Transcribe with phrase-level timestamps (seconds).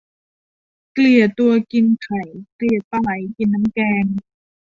[0.93, 2.23] เกลียดตัวกินไข่
[2.55, 4.05] เกลียดปลาไหลกินน้ำแกง